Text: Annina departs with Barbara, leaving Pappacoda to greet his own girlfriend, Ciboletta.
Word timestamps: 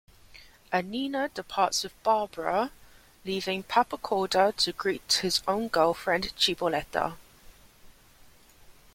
Annina 0.73 1.31
departs 1.31 1.83
with 1.83 1.93
Barbara, 2.01 2.71
leaving 3.23 3.61
Pappacoda 3.61 4.51
to 4.57 4.71
greet 4.73 5.19
his 5.21 5.43
own 5.47 5.67
girlfriend, 5.67 6.33
Ciboletta. 6.35 7.17